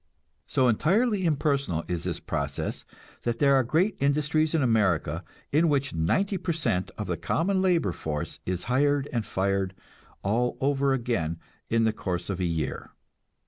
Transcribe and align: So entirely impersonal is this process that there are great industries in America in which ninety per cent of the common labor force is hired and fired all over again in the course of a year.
So 0.47 0.67
entirely 0.67 1.25
impersonal 1.27 1.83
is 1.87 2.05
this 2.05 2.19
process 2.19 2.85
that 3.21 3.37
there 3.37 3.53
are 3.53 3.63
great 3.63 3.95
industries 3.99 4.55
in 4.55 4.63
America 4.63 5.23
in 5.51 5.69
which 5.69 5.93
ninety 5.93 6.39
per 6.39 6.53
cent 6.53 6.89
of 6.97 7.05
the 7.05 7.17
common 7.17 7.61
labor 7.61 7.91
force 7.91 8.39
is 8.43 8.63
hired 8.63 9.07
and 9.13 9.23
fired 9.23 9.75
all 10.23 10.57
over 10.59 10.93
again 10.93 11.37
in 11.69 11.83
the 11.83 11.93
course 11.93 12.31
of 12.31 12.39
a 12.39 12.45
year. 12.45 12.89